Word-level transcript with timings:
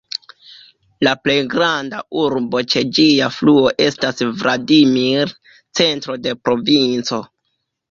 La 1.07 1.11
plej 1.25 1.35
granda 1.51 1.99
urbo 2.21 2.61
ĉe 2.75 2.83
ĝia 2.99 3.29
fluo 3.37 3.75
estas 3.89 4.25
Vladimir, 4.41 5.37
centro 5.83 6.19
de 6.27 6.37
provinco. 6.49 7.25